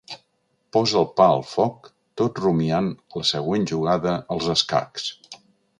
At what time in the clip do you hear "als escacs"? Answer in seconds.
4.37-5.11